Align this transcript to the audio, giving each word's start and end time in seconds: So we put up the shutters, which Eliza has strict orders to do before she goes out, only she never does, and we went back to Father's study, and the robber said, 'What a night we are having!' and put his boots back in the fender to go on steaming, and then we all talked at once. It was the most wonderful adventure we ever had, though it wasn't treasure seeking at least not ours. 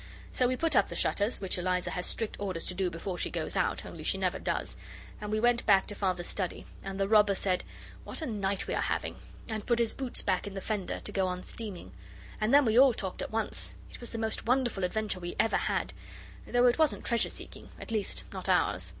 So 0.31 0.47
we 0.47 0.57
put 0.57 0.75
up 0.75 0.89
the 0.89 0.95
shutters, 0.95 1.39
which 1.41 1.59
Eliza 1.59 1.91
has 1.91 2.07
strict 2.07 2.35
orders 2.39 2.65
to 2.65 2.73
do 2.73 2.89
before 2.89 3.19
she 3.19 3.29
goes 3.29 3.55
out, 3.55 3.85
only 3.85 4.01
she 4.03 4.17
never 4.17 4.39
does, 4.39 4.75
and 5.21 5.31
we 5.31 5.39
went 5.39 5.63
back 5.67 5.85
to 5.85 5.93
Father's 5.93 6.25
study, 6.25 6.65
and 6.83 6.99
the 6.99 7.07
robber 7.07 7.35
said, 7.35 7.63
'What 8.03 8.19
a 8.23 8.25
night 8.25 8.65
we 8.65 8.73
are 8.73 8.81
having!' 8.81 9.17
and 9.47 9.67
put 9.67 9.77
his 9.77 9.93
boots 9.93 10.23
back 10.23 10.47
in 10.47 10.55
the 10.55 10.59
fender 10.59 11.01
to 11.01 11.11
go 11.11 11.27
on 11.27 11.43
steaming, 11.43 11.91
and 12.39 12.51
then 12.51 12.65
we 12.65 12.79
all 12.79 12.95
talked 12.95 13.21
at 13.21 13.29
once. 13.31 13.73
It 13.91 14.01
was 14.01 14.11
the 14.11 14.17
most 14.17 14.47
wonderful 14.47 14.83
adventure 14.83 15.19
we 15.19 15.35
ever 15.39 15.57
had, 15.57 15.93
though 16.47 16.65
it 16.65 16.79
wasn't 16.79 17.05
treasure 17.05 17.29
seeking 17.29 17.69
at 17.79 17.91
least 17.91 18.23
not 18.33 18.49
ours. 18.49 18.89